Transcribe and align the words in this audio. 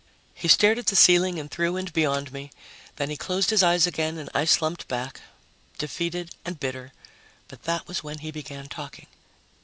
He 0.33 0.47
stared 0.47 0.79
at 0.79 0.87
the 0.87 0.95
ceiling 0.95 1.37
and 1.39 1.51
through 1.51 1.77
and 1.77 1.93
beyond 1.93 2.33
me. 2.33 2.49
Then 2.95 3.11
he 3.11 3.15
closed 3.15 3.51
his 3.51 3.61
eyes 3.61 3.85
again 3.85 4.17
and 4.17 4.31
I 4.33 4.45
slumped 4.45 4.87
back, 4.87 5.21
defeated 5.77 6.33
and 6.43 6.59
bitter 6.59 6.91
but 7.47 7.65
that 7.65 7.87
was 7.87 8.03
when 8.03 8.17
he 8.17 8.31
began 8.31 8.67
talking. 8.67 9.05